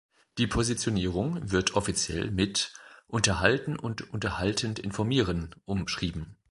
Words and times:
Die 0.39 0.47
Positionierung 0.47 1.51
wird 1.51 1.75
offiziell 1.75 2.31
mit 2.31 2.73
„Unterhalten 3.05 3.77
und 3.77 4.09
unterhaltend 4.11 4.79
informieren“ 4.79 5.53
umschrieben. 5.65 6.39